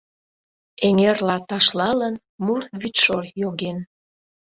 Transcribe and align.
Эҥерла 0.87 1.37
ташлалын, 1.49 2.15
мур 2.43 2.61
вӱдшор 2.79 3.23
йоген. 3.41 3.77